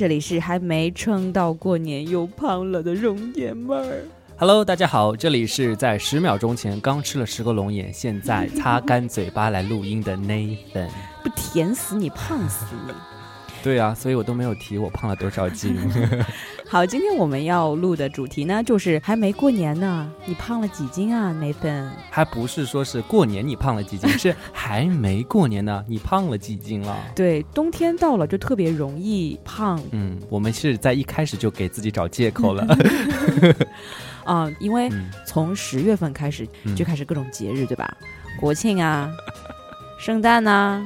[0.00, 4.02] 这里是还没撑到过年又胖了的容颜妹儿。
[4.38, 10.88] Hello，大家好，这里是在十秒钟前刚吃了十个龙眼，现在擦干嘴巴来录音的 Nathan。
[11.22, 12.94] 不甜死你，胖死你！
[13.62, 15.76] 对啊，所以我都没有提我胖了多少斤。
[16.68, 21.90] 好，今天我们要录的主题呢，就是还没过年呢，你胖了几斤啊，Nathan？
[22.10, 26.96] 还不是说是过年你胖了几斤，是还没过年呢，你胖了几斤了？
[27.14, 32.66] 对，冬天到了就特别容易胖嗯，我们是在一开始就给自己找借口了。
[34.24, 37.96] 啊、因为嗯从十月份开始嗯就开始各种节日，对吧？
[38.38, 39.10] 国庆啊，
[39.98, 40.80] 圣诞呐、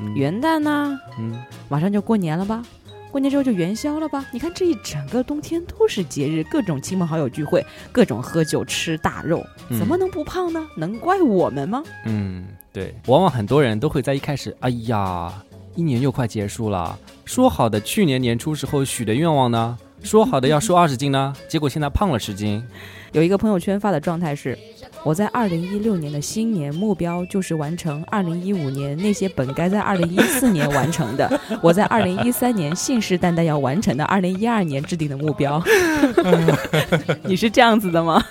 [0.00, 2.64] 嗯元旦呢、嗯，马上就过年了吧？
[3.10, 4.24] 过年之后就元宵了吧？
[4.32, 10.64] 你看这一整个冬天都是节日，各种亲朋好友聚会，各种喝酒吃大肉，嗯怎么能不胖呢？
[10.76, 11.82] 能怪我们吗？
[12.06, 15.32] 嗯，对，往往很多人都会在一开始，哎呀，
[15.74, 19.76] 一年又快结束了，说好的去年年初时候许的愿望呢？
[20.02, 21.32] 说好的要瘦二十斤呢？
[21.48, 22.62] 结果现在胖了十斤。
[23.12, 24.56] 有一个朋友圈发的状态是：
[25.04, 35.62] 我在二零一六年的新年目标就是完成二零一五年那些本该在二零一四年完成的， 我在二零一三年信誓旦旦要完成的二零一二年制定的目标。
[37.24, 38.24] 你是这样子的吗？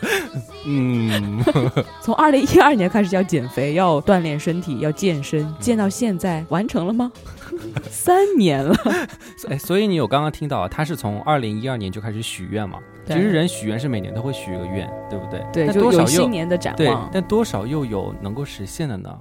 [0.66, 1.44] 嗯，
[2.02, 7.12] 从二零一二年开始要减肥，要锻炼身体，要健身，健到现在完成了吗？
[7.89, 8.75] 三年了，
[9.50, 12.79] 哎，所以你有刚刚听到，他是从二零一二年就开始许愿嘛？
[13.06, 15.44] 其实人许愿是每年都会许一个愿，对不对？
[15.51, 16.96] 对，但就有多少又新年的展对，。
[17.12, 19.18] 但多少又有能够实现的呢？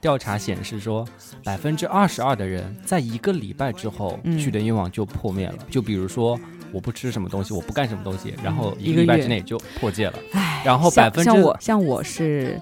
[0.00, 1.06] 调查显示说，
[1.44, 5.54] 百分之二十二的人在一个礼拜之后嗯许的愿望就破灭了。
[5.68, 6.38] 就比如说，
[6.72, 10.14] 我不吃什么东西，我不干什么东西，然后一一个礼拜之内就破戒了。
[10.32, 12.60] 唉，然后百分之像我像我是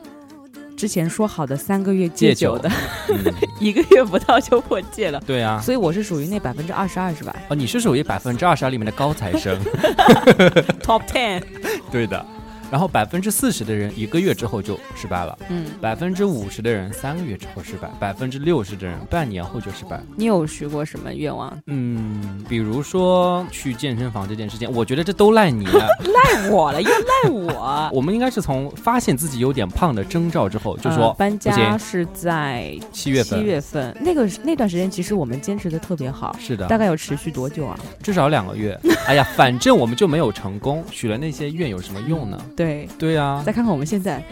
[0.77, 2.71] 之前说好的三个月戒戒酒酒的，
[3.09, 5.61] 嗯， 一个月不到就破戒了，对啊。
[5.61, 9.59] 所以我是属于那百分之二十二是吧哦，你是属于百分之二十二里面的高材生？
[10.84, 11.43] Top ten，
[11.91, 12.25] 对的。
[12.76, 19.98] 然后百分之四十的人一个月之后就失败了，嗯，百分之五十的人三个月之后失败，百分之六十的人半年后就失败。
[20.14, 21.59] 你有许过什么愿望？
[21.69, 25.86] 嗯，比如说去健身房这件事情，我觉得这都赖你了。
[26.04, 27.88] 赖我了，又赖我。
[27.97, 37.78] 我们应该是从发现自己有点胖的征兆之后，就说、呃搬，家是在七月份，七月份，那个那段时间其实我们坚持的特别好，是的大，概有持续多久啊？
[38.03, 38.78] 至少两个月。
[39.06, 42.38] 哎呀，反正我们就没有成功，许了那些愿有什么用呢？
[42.54, 42.66] 对，
[42.99, 43.16] 对。
[43.16, 44.22] 啊，再看看我们现在，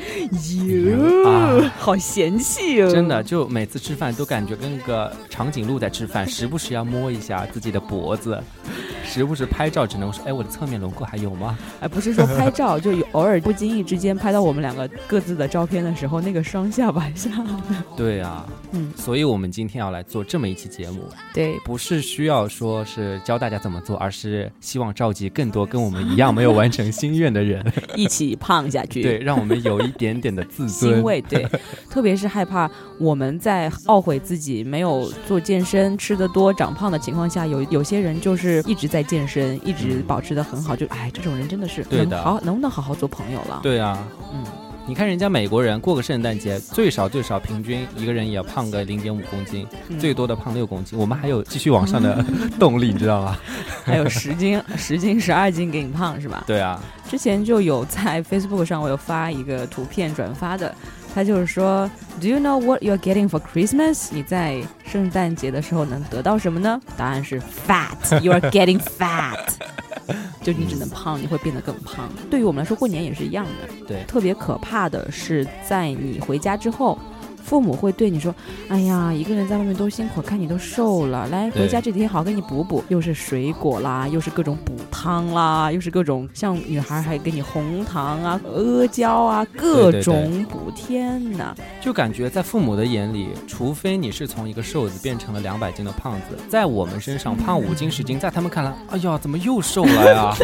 [0.67, 1.73] 哟啊。
[1.79, 8.39] 好嫌弃哦，真的，就每次吃饭都感觉跟个长颈鹿在吃饭，时不时要摸一下自己的脖子，
[9.05, 11.57] 时不时拍照只能说，哎，我的侧面轮廓还有吗？
[11.81, 17.31] 哎，不是说拍照，就有偶尔不经意之间拍到我们两个各自的照片的时候，那个双下巴下，
[17.97, 30.95] 对啊，嗯，所以我们今天要来做这么一期节目，对，不是需要说是教大家怎么做，而是希望召集更多跟我们一样没有完成心愿的人， 一起胖下去，对， 让我们有一点点的自尊。
[30.95, 31.47] 欣慰，对，
[31.91, 43.59] 特别是害怕我们在懊悔自己没有做健身、吃的多、长胖的情况下，有有些人就是一直在健身，一直保持的很好，就哎，这种人真的是对的能好能不能好好做朋友了？
[43.61, 44.45] 对啊，嗯，
[44.87, 50.97] 你看人家美国人过个圣诞节，最少最少平均一个人也要胖个零点五公斤，嗯最多的胖六公斤。
[50.97, 52.25] 我们还有继续往上的
[52.57, 53.37] 动力，你知道吗？
[53.83, 56.45] 还有十斤、十斤、十二斤给你胖是吧？
[56.47, 56.81] 对啊，
[57.11, 60.73] 之前就有在 Facebook 上我有发一个图片转发的，
[61.15, 61.89] 他就是说
[62.21, 64.09] ，Do you know what you're getting for Christmas？
[64.11, 66.81] 你在圣诞节的时候能得到什么呢？
[66.97, 68.21] 答案是 fat。
[68.21, 69.39] You are getting fat。
[70.43, 72.11] 就你只能胖，你会变得更胖。
[72.29, 73.87] 对于我们来说，过年也是一样的。
[73.87, 76.99] 对特别可怕的是，在你回家之后，
[77.45, 78.35] 父母会对你说
[78.69, 90.71] ：“哎呀，一个人在外面多辛苦，看你都瘦了，来回家这几天好好给你补补。”又是水果啦，又是各种补汤啦，又是各种像女孩还给你红糖啊、阿胶啊，各对对种补。
[90.75, 91.55] 天哪！
[91.81, 100.35] 就感觉在父母的眼里，除非你是从一个瘦子变成了两百斤的胖子，在我们身上胖五斤十斤，在他们看来，哎呀，怎么又瘦了呀？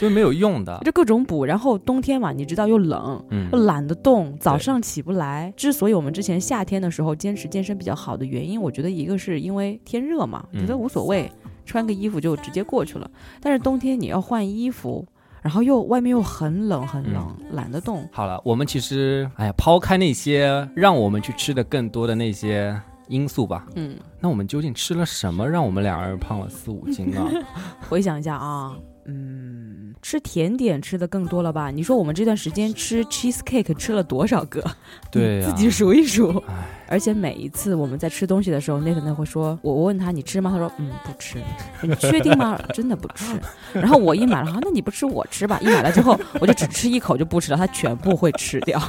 [0.00, 0.80] 所以没有用的。
[0.84, 5.52] 就各种补，然后冬天嘛，你知道又冷，嗯又懒得动，早上起不来。
[5.56, 11.30] 之所以我们之前夏天的时候坚持健身比较好的原因，我觉得一个是因为天热嘛，嗯觉得无所谓。
[11.66, 13.08] 穿个衣服就直接过去了。
[13.40, 15.06] 但是冬天你要换衣服，
[15.40, 18.08] 然后又外面又很冷很冷，懒得动。
[18.10, 22.76] 好了，我们其实哎呀，抛开那些让我们去吃的更多的那些
[23.06, 27.24] 因素吧，嗯，那我们究竟吃了什么，让我们两人胖了四五斤呢？
[27.88, 28.74] 回想一下啊，
[29.06, 31.70] 嗯，吃甜点吃的更多了吧？
[31.70, 34.62] 你说我们这段时间吃 cheese cake 吃了多少个？
[35.10, 36.42] 对呀、 自己数一数。
[36.88, 41.38] 而且每一次我们在吃东西的时候，内特内会说：“我我问他你吃吗？”他说：“嗯，不吃。
[41.82, 42.60] ”你确定吗？
[42.74, 43.38] 真的不吃。
[43.72, 45.58] 然后我一买了，好，那你不吃我吃吧。
[45.60, 48.80] 一买了之后，我就只吃一口就不吃了，他全部会吃掉。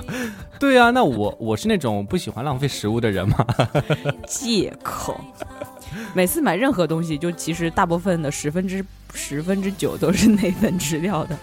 [0.59, 3.45] 对啊、那我我是那种不喜欢浪费食物的人嘛。
[4.27, 5.19] 借口。
[6.13, 11.37] 每次买任何东西，就其实大部分的十分之十分之九都是内粉吃掉的，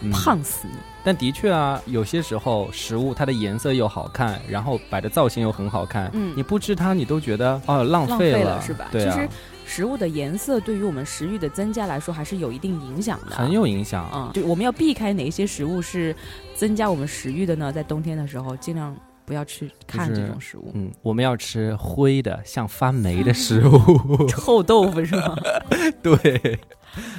[0.00, 0.74] 嗯胖死你。
[1.04, 8.88] 但的确啊，有些时候食物它的颜色又好看，然后摆的造型又很好看，嗯你不吃它，你都觉得哦浪浪费费了是吧？
[8.90, 9.28] 对啊其实，
[9.66, 13.36] 食物的颜色对于我们食欲的增加来说，还是有一定影响的。
[13.36, 14.04] 很有影响。
[14.06, 16.16] 啊、就我们要避开哪一些食物是
[16.54, 17.70] 增加我们食欲的呢？
[17.70, 20.70] 在冬天的时候，尽量不要去看这种食物。
[20.74, 25.36] 嗯，我们要吃灰的、像发霉的 食物，臭豆腐是吗？
[26.02, 26.58] 对。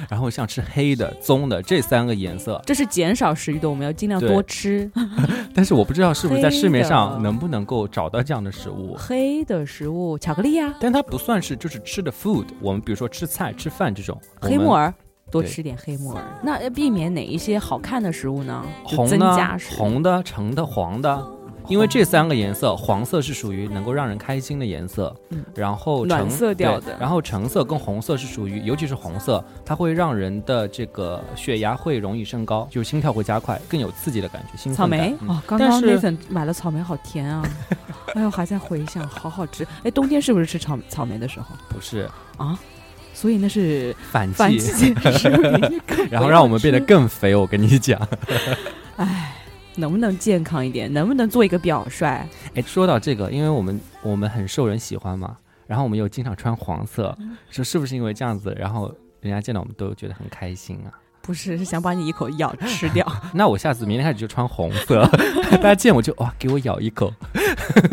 [0.08, 4.90] 然后像吃黑的、棕的这三个颜色，这是减少食欲的，我们要尽量多吃
[5.54, 8.96] 但是我不知道是不是在市面上能不能够找到这样的食物。
[8.98, 14.94] 黑的食物，巧克力呀、但它不算是就是吃的 food，我们比如说吃菜、吃饭这种，黑木耳。
[15.28, 16.22] 多吃点黑木耳。
[16.40, 18.64] 那要避免哪一些好看的食物呢？
[18.88, 21.26] 增红的加、红的、橙的、黄的，
[21.68, 25.44] 因为这三个颜色，黄色是属于能够让人开心的颜色，嗯。
[25.54, 26.96] 然后暖橙色调的。
[26.98, 35.14] 然后橙色跟红色是属于，尤其是红色，它会让人的这个血压会容易升高，就是心跳会加快，更有刺激的感觉，兴草莓？
[35.26, 37.42] 哦，刚刚那粉买了草莓，好甜啊！
[38.14, 39.66] 哎呦，还在回想，好好吃。
[39.82, 41.46] 哎，冬天是不是吃草草莓的时候？
[41.68, 42.08] 不是。
[42.36, 42.58] 啊？
[43.12, 45.40] 所以那是反反季季，节食物，
[45.70, 47.34] 你更 然后让我们变得 更肥。
[47.34, 47.98] 我跟你讲，
[48.96, 49.35] 哎，
[49.76, 50.92] 能不能健康一点？
[50.92, 52.04] 能不能做一个表率？
[52.54, 55.36] 哎，说到这个，因为我们我们很受人喜欢嘛，
[55.66, 60.90] 然后我们又经常穿黄色，嗯说是不是因为这样子，然后人家见到我们都觉得很开心啊？
[61.26, 63.06] 不是，是想把你一口咬吃掉。
[63.34, 65.04] 那我下次明天开始就穿红色，
[65.50, 67.12] 大家见我就哇，给我咬一口。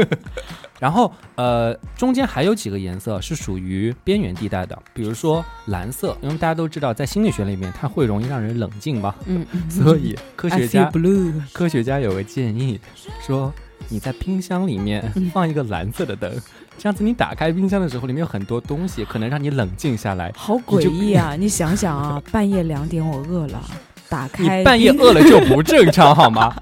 [0.79, 11.31] 然后呃，中间还有几个颜色是属于边缘地带的，比如说蓝色，因为大家都知道，在心理学里面它会容易让人冷静嘛，嗯，嗯所以科学家 blue。
[11.53, 12.79] 科学家有个建议，
[13.25, 13.53] 说
[13.87, 16.29] 你在冰箱里面嗯放一个蓝色的灯，
[16.77, 20.31] 这样子你打开冰箱的时候，里面有很多东西，可能让你冷静下来。
[20.35, 21.35] 好诡异啊！
[21.39, 23.61] 你想想啊， 半夜两点我饿了，
[24.09, 26.53] 打开你开半夜饿了就不正常 好吗？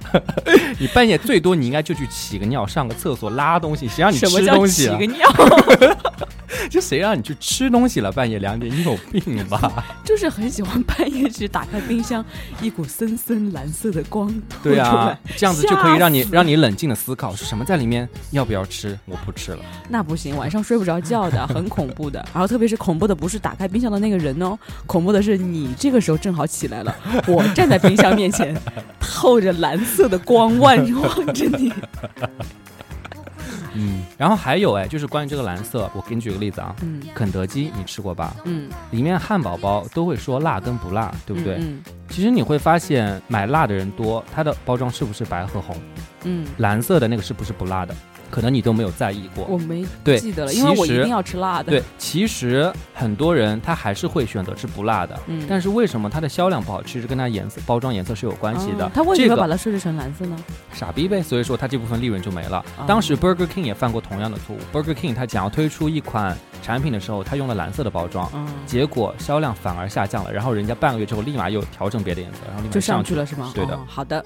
[0.77, 5.13] 你半夜最多你应该就去起个尿、上个厕所、拉东西，谁让你吃什么叫东西啊起个？
[5.13, 5.27] 尿？
[6.69, 8.11] 就谁让你去吃东西了？
[8.11, 9.83] 半夜两点，你有病吧？
[10.03, 12.23] 就是很喜欢半夜去打开冰箱，
[12.61, 18.97] 一股森森蓝色的光透对啊这样子就可以让你让你冷静的思考是什么在里面，要不要吃？
[19.05, 19.59] 我不吃了。
[19.89, 22.19] 那不行，晚上睡不着觉的，很恐怖的。
[22.33, 26.95] 然后特别是恐怖的不是打开冰箱的那个人哦，恐怖的是你这个时候正好起来了，
[27.27, 28.55] 我站在冰箱面前，
[28.99, 31.71] 透着蓝色的光望望着你。
[33.73, 38.35] 嗯，然后还有哎，就是关于这个蓝色，我给你举个例子啊，嗯肯德基你吃过吧？
[38.45, 41.57] 嗯，里面汉堡包都会说辣跟不辣，对不对？
[41.59, 45.73] 嗯其实你会发现买辣的人多，它的包装是不是白和红？
[46.23, 47.95] 嗯，蓝色的那个是不是不辣的？
[48.29, 49.43] 可能你都没有在意过。
[49.43, 51.69] 我没对记得了，因为我一定要吃辣的。
[51.69, 56.81] 对，其实很多人他还是会选择吃不辣的，嗯，但是为什么它的销量不好？
[56.81, 58.85] 其实跟它颜色、包装颜色是有关系的。
[58.85, 60.37] 哦他为什这个么把它设置成蓝色呢？
[60.71, 62.63] 傻逼呗，所以说他这部分利润就没了。
[62.77, 64.59] 哦当时 Burger King 也犯过同样的错误。
[64.71, 70.31] Burger King 他想要推出一款产品的时候，他用了蓝色的包装，嗯，结果销量反而下降了。
[70.31, 73.51] 然后人家半个月之后立马又调整别的颜色，然后立马就上上去了是吗？
[73.53, 74.23] 对的哦好的。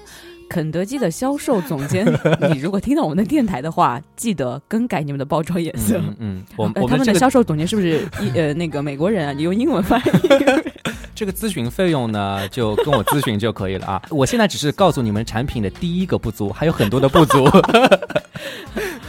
[0.48, 2.06] 肯德基的销售总监，
[2.52, 6.00] 你如果听到我们的电台的话，记得更改你们的包装颜色。
[6.18, 9.32] 嗯我们这个他们的销售总监是不是一呃 那个美国人啊？
[9.32, 10.28] 你用英文翻译。
[11.14, 14.02] 这个咨询费用呢，就跟我咨询就可以了啊。
[14.10, 17.48] 我现在只是告诉你们产品的第一个不足，还有很多的不足。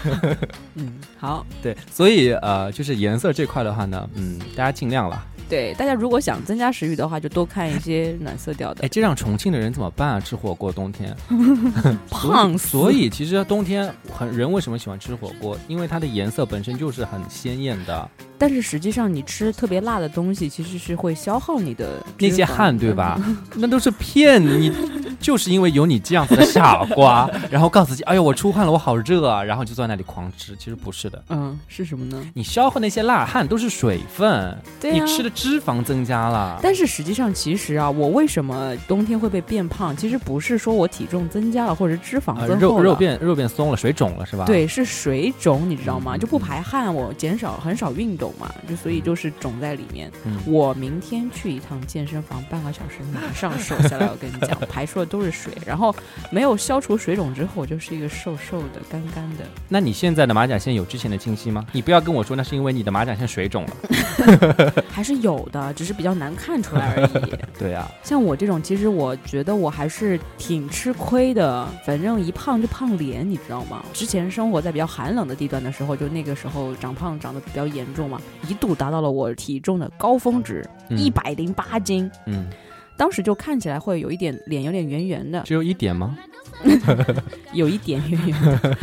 [0.76, 5.24] 嗯，好，对，所以呃，就是颜色这块的话呢，嗯，大家尽量了。
[5.50, 8.88] 对大家如果想增加食欲的话，就多看一些暖色调的哎，。
[8.90, 10.20] 这让重庆的人怎么办啊？
[10.20, 11.16] 吃火锅冬天
[12.12, 15.58] 胖死所以其实冬天很人为什么喜欢吃火锅？
[15.70, 18.10] 因为它的颜色本身就是很鲜艳的。
[18.38, 23.20] 但是实际上你吃特别辣的东西，其实是会消耗你的那些汗对吧？
[23.56, 24.72] 那都是骗你，
[25.20, 30.56] 就是因为有你这样子的傻瓜，然后告诉自己，哎呦我出汗了，我好热啊，然后就坐在那里狂吃。
[30.56, 32.24] 其实不是的，嗯，是什么呢？
[32.34, 36.60] 你消耗那些辣汗都是水分，对呀你吃的脂肪增加了。
[36.62, 39.96] 但是实际上，其实啊，我为什么冬天会被变胖？
[39.98, 46.16] 其实不是说我体重增加了，或者脂肪呃增厚了，肉肉变肉变松了，水肿了是吧？，对，是水肿，你知道吗？
[46.16, 50.12] 嗯就不排汗，我减少很少运动嘛，就所以就是肿在里面。
[50.26, 54.08] 嗯我明天去一趟健身房，半个小时马上瘦下来。
[54.08, 55.94] 我跟你讲，排出的都是水，然后
[56.32, 59.44] 没有消除水肿之后，我就是一个瘦瘦的、干干的。
[59.68, 61.66] 那你现在的马甲线有之前的清晰吗？
[61.72, 64.84] 你不要跟我说那是因为你的马甲线水肿了。
[64.90, 67.36] 还是有的，只是比较难看出来而已。
[67.60, 71.68] 对啊，像我这种，其实我觉得我还是挺吃亏的。
[71.86, 73.84] 反正一胖就胖脸，你知道吗？
[73.94, 78.17] 之前生活在比较寒冷的地段的时候，就那个时候长胖长得比较严重嘛，
[78.48, 82.10] 一度达到了我体重的高峰值，嗯一百零八斤。
[82.26, 82.48] 嗯，
[82.98, 86.18] 当时就看起来会有一点脸有点圆圆的，只有一点吗？
[87.54, 88.78] 有一点圆圆的。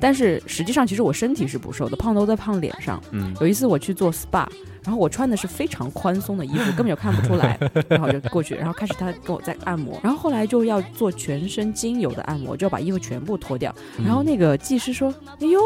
[0.00, 3.02] 但是实际上，其实我身体是不瘦的，胖都在胖脸上。
[3.10, 4.46] 嗯，有一次我去做 SPA，
[4.84, 7.58] 然后我穿的是非常宽松的衣服，根本就看不出来，
[7.90, 15.60] 然后我就过去，然后开始他跟我在按摩，然后后来就要做全身精油的按摩，就要把衣服全部脱掉，嗯然后那个技师说：“哎呦，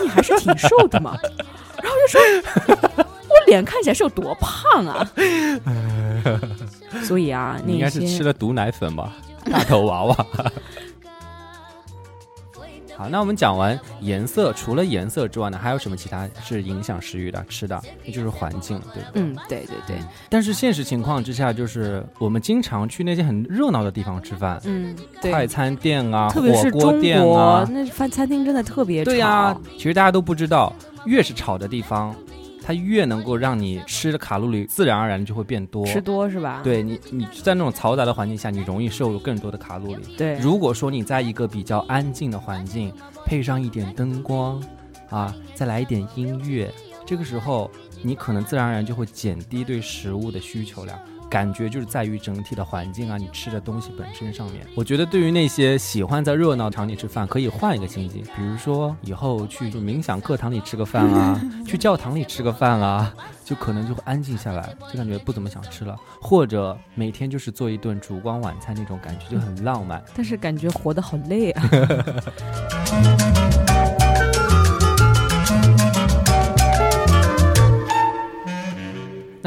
[0.00, 1.16] 你还是挺瘦的嘛。”
[2.12, 5.08] 然后就说：“我脸看起来是有多胖啊？”
[7.04, 9.12] 所以啊，你应该是吃了毒奶粉吧？
[9.50, 10.16] 大头娃娃。
[12.96, 17.44] 好，那我们讲完颜色，除了颜色之外呢，还有什么其他是影响食欲的？
[17.46, 19.22] 吃的，那就是环境，对不对？
[19.22, 19.98] 嗯，对对对，
[20.30, 30.72] 但是现实情况之下，就是我们经常去那些很热闹的地方吃饭，嗯对，快餐店啊，特别是火锅店啊，那饭餐厅真的特别对呀、吵其实大家都不知道，
[31.06, 32.14] 越是吵的地方，
[32.62, 35.86] 它越能够让你吃的卡路里自然而然就会变多。
[35.86, 36.60] 吃多是吧？
[36.64, 40.02] 对你，你在那种嘈杂的环境下，你容易摄入更多的卡路里。
[40.16, 42.92] 对，如果说你在一个比较安静的环境，
[43.24, 44.62] 配上一点灯光，
[45.08, 46.72] 啊，再来一点音乐，
[47.06, 47.70] 这个时候
[48.02, 50.98] 你可能自然而然就会减低对食物的需求量。
[51.28, 54.66] 感觉就是在于整体的环境啊，你吃的东西本身上面。
[54.74, 63.12] 我觉得对于那些喜欢在热闹场里吃饭，可以换一个心境，比如说以后去就冥想课堂里吃个饭啊， 去教堂里吃个饭啊，
[63.44, 65.96] 就可能就会安静下来，就感觉不怎么想吃了。
[66.20, 70.02] 或者每天就是做一顿烛光晚餐那种感觉，就很浪漫。
[70.14, 71.62] 但是感觉活得好累啊。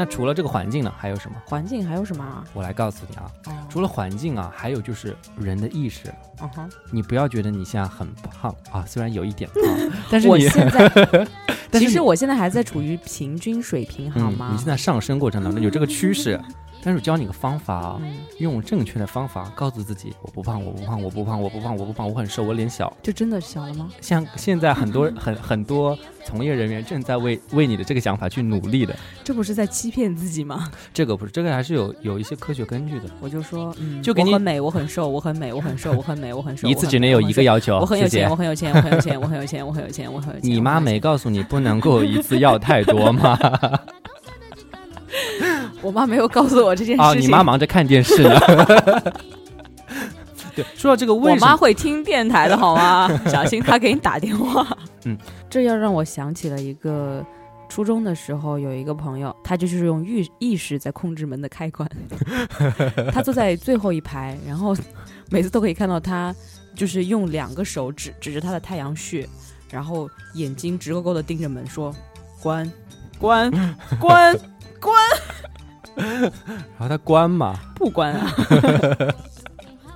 [0.00, 1.36] 那除了这个环境呢，还有什么？
[1.44, 2.42] 环境还有什么啊？
[2.54, 6.08] 我来告诉你啊，哦，除了环境啊，还有就是人的意识。
[6.40, 9.62] 嗯哼，你不要觉得你现在很胖啊，虽然有一点胖，
[10.10, 10.88] 但是你我现在
[11.70, 14.48] 但是其实我现在还在处于平均水平，好嗯，吗？
[14.52, 16.40] 你现在上升过程当中有这个趋势，
[16.82, 22.90] 但是我教你个方法啊，嗯，用正确的方法告诉自己，我不胖，我不胖，我不胖，我不胖，我不胖，我很瘦，我脸小。
[23.02, 23.90] 就真的小了吗？
[24.00, 30.70] 像现在很多 很很多从业人员正在为为你的这个想法去努力的，这不是在欺骗自己吗？
[30.94, 33.04] 这个不是，这个还是有有一些科学根据的。
[33.20, 40.50] 我就说，嗯，就给你我很美，我很瘦，我很美，我很瘦，我很美，我很瘦，一次只能有一个要要求，我很有钱，我很有钱，我很有钱，我很有钱，我很有钱，我很有钱。
[40.50, 43.38] 你妈没告诉你不能够一次要太多吗？
[45.82, 47.04] 我妈没有告诉我这件事情。
[47.04, 48.38] 啊，你妈忙着看电视呢。
[50.54, 51.46] 对，说到这个，为我什么？
[51.46, 53.08] 妈会听电台的好吗？
[53.26, 54.66] 小心她给你打电话。
[55.06, 55.16] 嗯，
[55.48, 57.24] 这要让我想起了一个
[57.68, 61.88] 初中的时候，有一个朋友，他就是用意意识在控制门的开关。
[63.12, 64.76] 他坐在最后一排，然后
[65.30, 66.34] 每次都可以看到他，
[66.74, 69.26] 就是用两个手指指着他的太阳穴，
[69.70, 71.94] 然后眼睛直勾勾的盯着门说
[72.42, 72.70] ：“关
[73.20, 73.50] 关，
[74.00, 74.36] 关，
[74.80, 74.94] 关，
[76.78, 78.32] 然后他关嘛，不关啊。”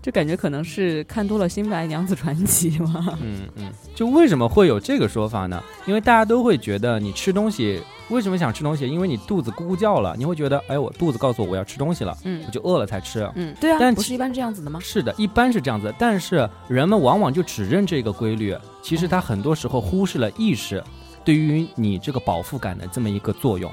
[0.05, 3.19] 就感觉可能是看多了《新白娘子传奇》嘛。
[3.23, 5.63] 嗯嗯，就为什么会有这个说法呢？
[5.87, 8.87] 因为大家都会觉得你吃东西，为什么想吃东西？
[8.87, 13.27] 因为你肚子咕咕叫了，你会觉得，哎，我肚子告诉我我要吃东西了，嗯我就饿了才吃。
[13.35, 14.79] 嗯，对啊，但不是一般这样子的吗？
[14.83, 20.85] 是的，一般是这样子，但是人们往往就只认这个规律，其实他很多时候忽视了意识
[21.25, 23.73] 对于你这个饱腹感的这么一个作用。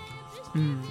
[0.54, 0.82] 嗯，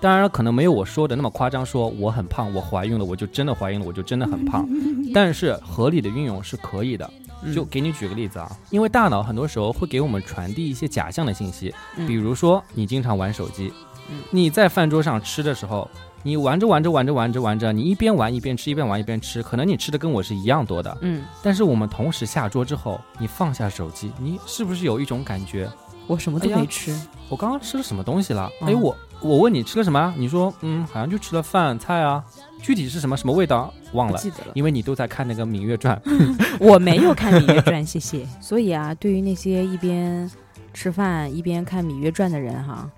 [0.00, 4.66] 当然，可能没有我说的那么夸张，说我很胖，我怀孕了，我就真的怀孕了，我就真的很胖。
[5.12, 7.08] 但是合理的运用是可以的。
[7.42, 13.72] 嗯就给你举个例子啊，因为大脑很多时候会给我们传递一些假象的信息，嗯比如说你经常玩手机
[14.10, 15.88] 嗯，你在饭桌上吃的时候，
[16.22, 25.66] 你玩着玩着玩着玩着玩着，你一边玩一边吃，一边玩一边吃，可能你吃的跟我是一样多的，嗯但是我们同时下桌之后，你放下手机，你是不是有一种感觉？
[26.06, 26.98] 我什么都没吃。
[27.28, 28.50] 我刚刚吃了什么东西了？
[28.62, 30.12] 嗯哎，我我问你吃了什么啊？
[30.16, 32.24] 你说嗯，好像就吃了饭菜啊，
[32.60, 36.00] 具体是什么什么味道忘了，记得了，因为你都在看那个《芈月传》。
[36.58, 38.26] 我没有看《芈月传》，谢谢。
[38.40, 40.28] 所以啊，对于那些一边
[40.74, 42.90] 吃饭一边看《芈月传》的人哈，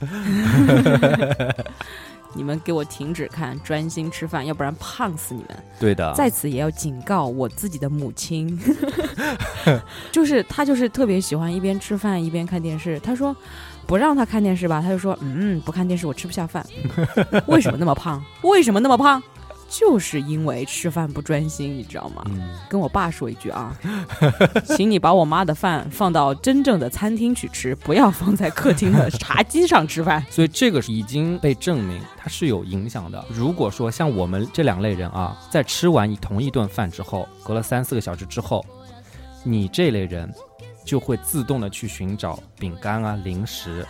[2.34, 5.56] 你们给我停止看，专心吃饭，要不然胖死你们。
[5.80, 8.58] 对的，在此也要警告我自己的母亲，
[10.12, 12.98] 就是她就是特别喜欢一边吃饭一边看电视。
[13.00, 13.34] 她说
[13.86, 16.64] 不让她看电视吧，她就说嗯不看电视我吃不下饭。
[17.46, 18.22] 为什么那么胖？
[18.42, 19.22] 为什么那么胖？
[19.68, 22.22] 就是因为吃饭不专心，你知道吗？
[22.30, 23.76] 嗯，跟我爸说一句啊，
[24.64, 30.24] 请你把我妈的饭放到真正的餐厅去吃，不要放在客厅的茶几上吃饭。
[30.32, 33.22] 所以这个已经被证明它是有影响的。
[33.28, 38.64] 如果说像我们这两类人啊，在吃完同一顿饭之后，隔了三四个小时之后，
[39.44, 40.32] 你这类人
[40.84, 43.86] 就会自动的去寻找饼干啊、零食，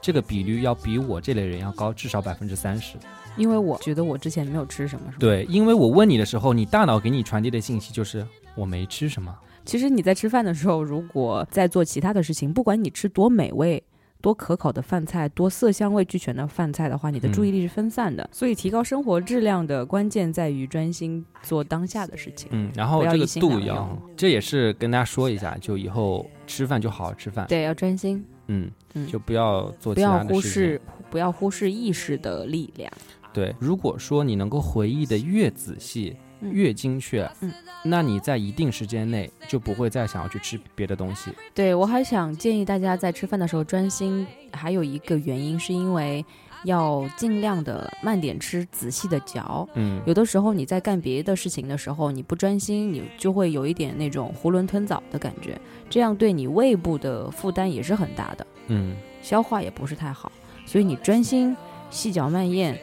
[0.00, 2.96] 这个比率要比我这类人要高至少百分之三十。
[3.36, 5.12] 因为我觉得我之前没有吃什么？
[5.18, 9.34] 对，因为我问你的时候，你大脑给你传递的信息就是我没吃什么。
[9.64, 13.82] 其实你在吃饭的时候，如果在做其他的事情，不管你吃多美味、
[14.20, 18.28] 多可口的饭菜、多色香味俱全的饭菜的话，你的注意力是分散的。
[18.32, 22.48] 所以，提高生活质量的关键在于专心做当下的事情。
[22.52, 30.34] 嗯，然后这个度要，这也是跟大家说一下，就以后吃饭就好好吃饭，对，要专心，嗯，嗯就不要做不要其他的事情。
[30.34, 32.90] 忽视，不要忽视意识的力量。
[33.32, 37.52] 对，如果说你能够回忆的越仔细、嗯越精确，嗯，
[37.84, 41.30] 那你在一定时间内就不会再想要去吃别的东西。
[41.52, 46.24] 对我还想建议大家在吃饭的时候专心，还有一个原因是因为
[46.64, 49.68] 要尽量的慢点吃，仔细的嚼。
[49.74, 55.60] 嗯，有的时候你在干别的事情的时候，你不专心，你就会有一点那种囫囵吞枣的感觉，
[55.90, 60.32] 这样对你胃部的负担也是很大的，嗯，消化也不是太好。
[60.64, 61.54] 所以你专心
[61.90, 62.80] 细嚼慢咽，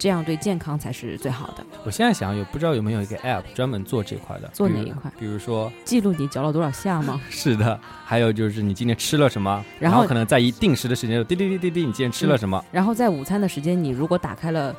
[0.00, 1.64] 这样对健康才是最好的。
[1.84, 7.20] 我现在想有不知道有没有一个 app 专门做这块的，做哪一块比如说，记录你嚼了多少下吗？
[7.28, 12.64] 是的，还有就是你今天吃了什么，然后然可能在一定时的时间就滴滴滴滴滴，你今天吃了什么？
[12.72, 14.74] 然后在午餐的时间，你如果打开了。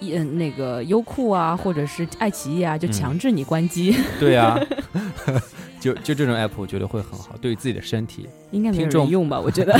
[0.00, 4.58] 一嗯，那个优酷啊，或者是爱奇艺啊，就嗯强制你关机，对啊，
[5.78, 8.28] 就就这种 app 我觉得会很好，对于自己的身体。
[8.50, 9.38] 应该没有人用吧？
[9.40, 9.72] 我觉得。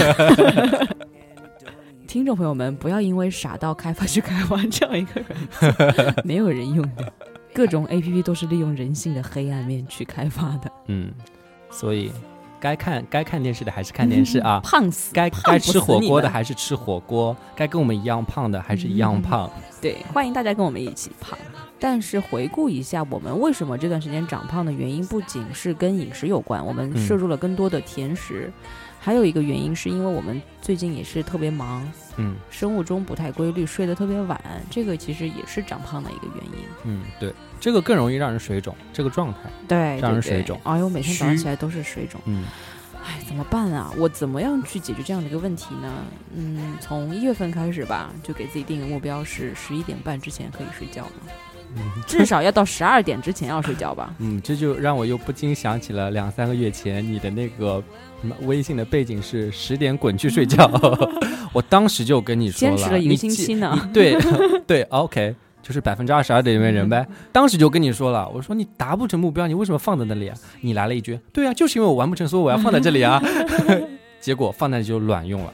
[2.14, 7.12] 听众朋友们，不要因为傻到开发去开发这样一个软件，没有人用的。
[7.53, 11.12] 各种 A P P 都是利用人性的黑暗面去开发的，嗯，
[11.72, 12.12] 所以
[12.61, 14.61] 该看该看电视的还是看电视啊。
[14.62, 15.12] 胖死！
[15.12, 19.50] 该胖该吃火锅的还是吃火锅，该跟我们一样胖的还是一样胖。
[19.83, 21.37] 对，欢迎大家跟我们一起胖。
[21.81, 28.53] 但是回顾一下，我们为什么这段时间长胖的原因，不仅是跟饮食有关，我们嗯摄入了更多的甜食，
[29.05, 31.87] 还有一个原因是因为我们最近也是特别忙，
[32.17, 34.40] 嗯生物钟不太规律，睡得特别晚，
[34.71, 36.67] 这个其实也是长胖的一个原因。
[36.85, 39.40] 嗯，对，这个更容易让人水肿，这个状态。
[39.69, 42.45] 对，让人水肿哎呦，每天早上起来都是水肿，嗯
[43.05, 43.93] 哎，怎么办啊？
[43.99, 45.93] 我怎么样去解决这样的一个问题呢？
[46.35, 51.54] 嗯，从一月份开始吧，就给自己定个目标是十一点半之前可以睡觉嘛，嗯
[52.06, 54.14] 至少要到十二点之前要睡觉吧。
[54.20, 57.82] 嗯，这就让我又不禁想起了两三个月前你的那个
[58.20, 60.70] 什么微信的背景是十点滚去睡觉，
[61.52, 63.90] 我当时就跟你说了，坚持了一个星期呢。
[63.92, 64.16] 对
[64.66, 67.06] 对，OK，就是百分之二十二的里面人呗。
[67.32, 70.37] 当时就跟你说了，我说你达不成目标，你为什么放在那里啊？
[70.60, 73.22] 你来了一句，对啊，就是因为我完不成，所以我要放在这里啊。
[74.20, 75.52] 结果放在那里就卵用了。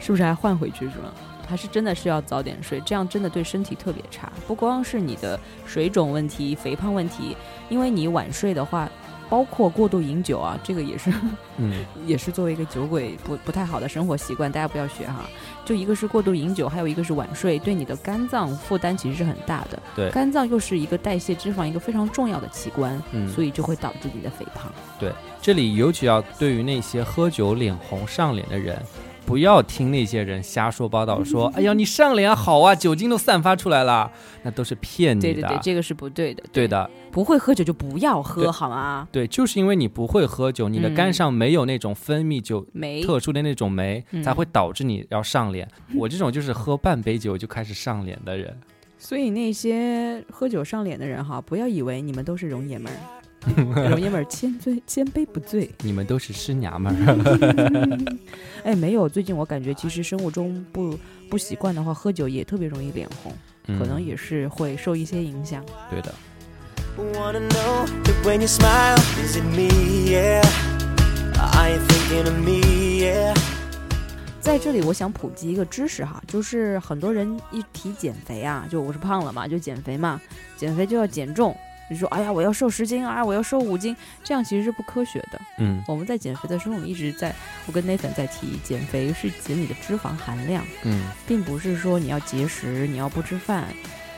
[0.00, 1.12] 是不是还换回去是吗？
[1.46, 4.32] 还是真的是要早点睡，这样真的对身体特别差。
[4.46, 7.36] 不光是你的水肿问题、肥胖问题，
[7.68, 8.88] 因为你晚睡的话，
[9.28, 11.12] 包括过度饮酒啊，这个也是
[11.56, 15.28] 嗯 也是作为一个酒鬼不不太好的生活习惯，大家不要学哈。
[15.64, 19.80] 就一个是过度饮酒，还有一个是晚睡，对你的肝脏负担其实是很大的。
[19.94, 24.72] 对肝脏又是一个代谢脂肪一个非常重要的器官，嗯，所以就会导致你的肥胖。
[24.98, 28.80] 对这里尤其要对于那些喝酒脸红上脸的人，
[29.24, 34.10] 不要听那些人瞎说八道，说哎呀你上脸好啊，酒精都散发出来了，
[34.42, 35.32] 那都是骗你的。
[35.32, 36.42] 对对对，这个是不对的。
[36.52, 39.08] 对的，不会喝酒就不要喝好吗？
[39.10, 45.66] 对，就是因为你不会喝酒，你的肝嗯上没有那种分泌酒没特殊的那种酶，嗯才会导致你要上脸。
[45.94, 48.56] 我这种就是喝半杯酒就开始上脸的人。
[48.98, 52.98] 所以那些喝酒上脸的人哈，不要以为你们都是容爷们儿，
[53.90, 55.70] 容爷们儿千醉千杯不醉。
[55.82, 58.16] 你们都是师娘们儿，
[58.64, 63.32] 哎，没有，最近我感觉其实生活中不不习惯的话，喝酒也特别容易脸红，
[63.78, 65.64] 可能嗯也是会受一些影响。
[65.90, 66.14] 对的。
[74.40, 80.20] 在这里，我想普及一个知识哈，就是很多人一提减肥啊，就我是胖了嘛，就减肥嘛，
[80.56, 81.56] 减肥就要减重。
[81.92, 85.40] 你说，哎呀，我要瘦十斤啊，我要瘦五斤，这样其实是不科学的。
[85.58, 87.34] 嗯我们在减肥的时候，我们一直在，
[87.66, 93.66] 我跟 Nathan 在提，减肥是减你的脂肪含量，嗯并不是说你要节食，你要不吃饭。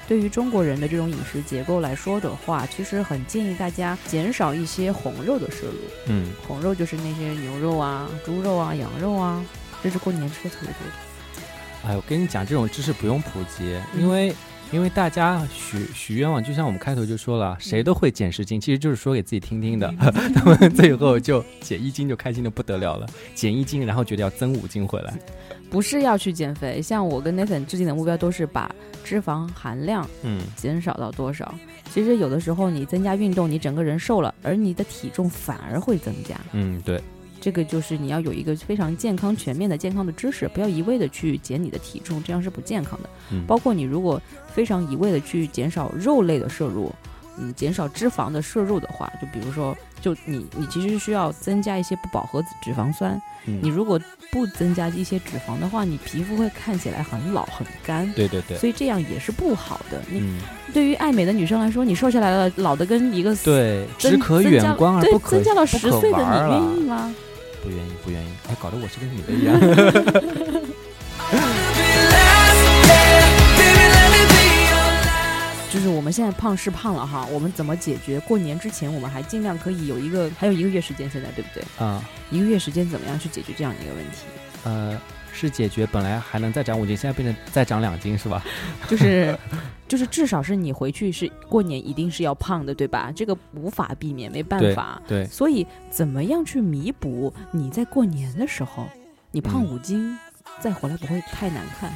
[0.06, 5.78] 对于中国人的这种饮食结构来说的话，其实很建议大家减少一些红肉的摄入。
[6.08, 9.42] 嗯，红肉就是那些牛肉啊、猪肉啊、羊肉啊，
[9.82, 11.88] 这是过年吃的特别多的。
[11.88, 14.34] 哎，我跟你讲，这种知识不用普及，因为
[14.74, 19.94] 因为大家许许愿望，就像我们开头就说了，谁都会减十斤，其实就是说给自己听听的。
[20.34, 23.06] 他们最后就减一斤就开心的不得了了，
[23.36, 25.14] 减一斤，然后觉得要增五斤回来。
[25.70, 28.68] 不是要去减肥，像我跟 Nathan 制定的目标都是把
[29.04, 31.54] 脂肪含量嗯减少到多少。
[31.92, 36.34] 其实有的时候你增加运动，你整个人瘦了，而你的体重反而会增加。
[36.52, 37.00] 嗯，对，
[37.44, 43.10] 这个就是你要有一个非常健康、全面的健康的知识，不要一味的去减你的体重，这样是不健康的。
[43.30, 44.18] 嗯，包括你如果
[44.54, 46.90] 非常一味的去减少肉类的摄入，
[47.38, 53.12] 嗯，减少脂肪的摄入的话，就比如说，就你你其实需要增加一些不饱和脂肪酸。
[53.46, 54.00] 嗯你如果
[54.32, 58.10] 不增加一些脂肪的话，你皮肤会看起来很老很干。
[58.14, 60.00] 对对对，所以这样也是不好的。
[60.10, 60.40] 你嗯，
[60.72, 67.14] 对于爱美的女生来说，你瘦下来了，老的跟一个对，增只可增加远观而对不可增加了十岁的你，愿意吗？
[67.64, 68.28] 不愿意，不愿意。
[68.48, 69.58] 哎，搞得我是个女的一样。
[75.72, 78.20] 就是我们现在胖是胖了哈，我们怎么解决？
[78.20, 81.64] 过年之前我们还尽量可以有一个，还有一个月时间，现在对不对？
[81.84, 82.00] 啊、
[82.30, 84.18] 一个月时间怎么样去解决这样一个问题？
[84.62, 84.96] 呃，
[85.34, 88.42] 是解决本来还能再长五斤，现在变成再长两斤是吧？
[88.88, 89.36] 就是
[89.88, 93.12] 就是至少是你回去是过年一定是要胖的，对吧？
[93.14, 95.02] 这个无法避免，没办法。
[95.06, 98.86] 对，所以怎么样去弥补你在过年的时候
[99.32, 100.16] 你胖嗯五斤，
[100.60, 101.92] 再回来不会太难看？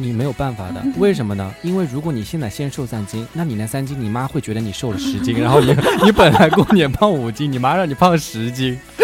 [0.00, 1.52] 你没有办法的， 为什么呢？
[1.62, 8.97] 因为如果你现在先瘦三斤，那你那三斤，你妈会觉得你瘦了十斤，然后你 你本来过年胖五斤，你妈让你胖十斤，我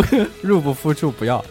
[0.42, 1.44] 入不敷出，不要。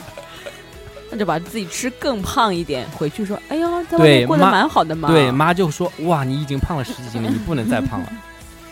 [1.10, 8.12] 那就把自己吃更胖一点，回去说：“哎呀，在外面过得蛮好的嘛。”对，妈就说哇，你已经胖了十几斤了，你不能再胖了。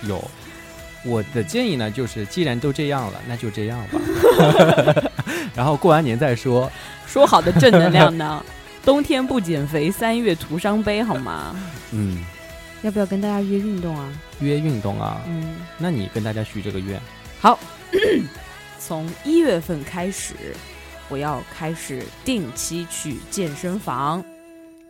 [0.02, 0.22] 有，
[1.06, 4.00] 我的建议呢，就是既然都这样了，那就这样吧。
[5.54, 6.70] 然后过完年再说。
[7.06, 8.44] 说好的正能量呢？
[8.84, 11.54] 冬天不减肥，三月徒伤悲，好吗？
[11.92, 12.24] 嗯，
[12.82, 14.12] 要不要跟大家约运动啊？
[14.40, 17.00] 约运动啊，嗯，那你跟大家许这个愿。
[17.40, 17.58] 好，
[18.86, 20.34] 从一月份开始，
[21.08, 24.22] 我要开始定期去健身房，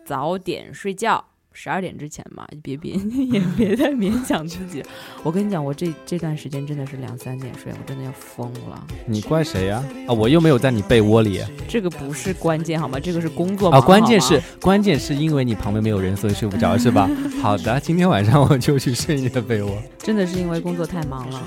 [0.05, 1.23] 早点睡觉，
[1.57, 2.91] 十二点之前嘛，别别
[3.31, 4.83] 也别再勉强自己。
[5.23, 8.85] 我跟你讲，我这这段时间真的是两三点睡，我真的要疯了。
[9.05, 10.11] 你怪谁呀、啊？
[10.11, 11.41] 我又没有在你被窝里。
[11.67, 12.99] 这个不是关键好吗？
[12.99, 17.09] 这个是工作啊，关键是关键是因为你旁边没有人，所以睡不着是吧？
[17.41, 19.81] 好的，今天晚上我就去睡你的被窝。
[19.97, 21.41] 真的是因为工作太忙了。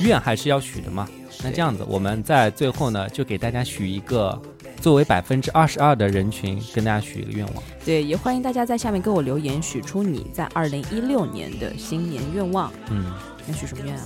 [0.00, 1.08] 愿还是要许的嘛。
[1.44, 4.40] 那这样子，我们在最后呢，就给大家许一个
[4.80, 7.62] 作为百分之二十二的人群，跟大家许一个愿望。
[7.84, 12.72] 对，也欢迎大家在下面给我留言，许出你在二零一六年的新年愿望。
[12.90, 13.12] 嗯，
[13.48, 14.02] 要许什么愿啊？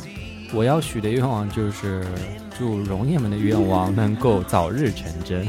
[0.53, 2.07] 我要许的愿望就是
[2.57, 5.46] 祝容爷们的愿望能够早日成真。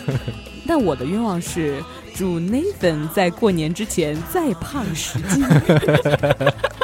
[0.62, 1.82] 那我的愿望是
[2.14, 5.42] 祝 Nathan 在过年之前再胖十斤。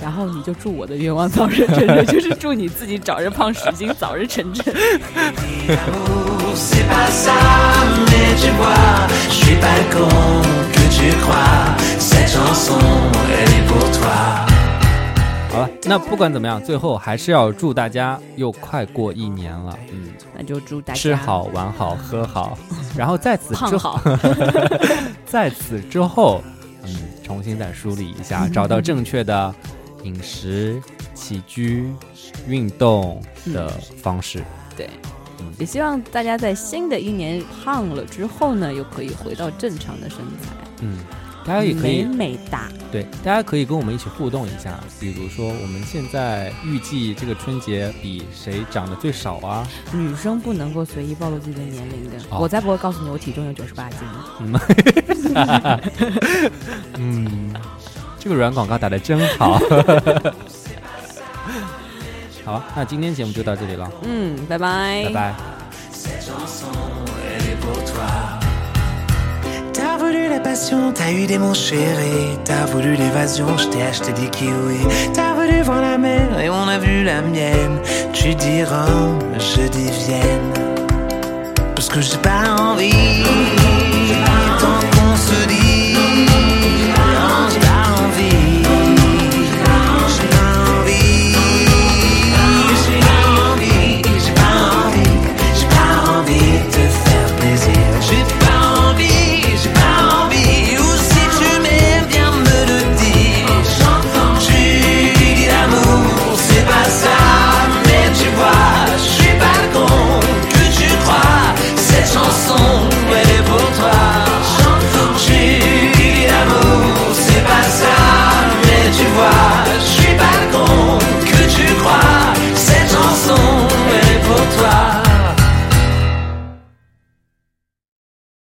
[0.00, 4.74] 然后你就祝我的愿望早日成真就是祝你自己早日胖十斤早日成真。
[15.50, 20.14] 好了那不管怎么样最后还是要祝大家又快过一年了嗯。
[20.36, 22.58] 那就祝大家吃好玩好喝好
[22.96, 24.00] 然后在此之后
[25.24, 26.42] 在此之后
[26.86, 29.54] 嗯，重新再梳理一下，找到正确的
[30.02, 30.82] 饮食、
[31.14, 31.92] 起居、
[32.46, 33.68] 运动的
[34.02, 34.42] 方式。
[34.76, 34.88] 对。
[35.40, 40.98] 嗯，也希望大家在新的一年胖了之后呢，又可以回到正常的身材，嗯，
[41.46, 42.68] 大家也可以美美哒。
[42.90, 49.66] 对，大家可以跟我们一起互动一下，比如说我们现在预计这个春节比谁长得最少啊？
[49.92, 53.98] 女生不能够随意暴露自己的年龄的，哦我才不会告诉你我体重有九十八斤。
[56.96, 57.52] 嗯，
[58.18, 59.58] 这个软广告打的真好。
[62.44, 65.34] 好，那今天节目就到这里了，嗯，拜拜，拜拜。
[69.74, 72.38] T'as voulu la passion, t'as eu des mon chéri.
[72.44, 74.86] T'as voulu l'évasion, je t'ai acheté des kiwis.
[75.12, 77.80] T'as voulu voir la mer et on a vu la mienne.
[78.12, 80.52] Tu dis Rome, je dis Vienne.
[81.74, 83.24] Parce que j'ai pas envie